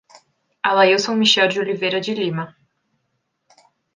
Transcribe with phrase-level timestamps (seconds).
[0.63, 2.57] Alailson Michel de Oliveira de Lima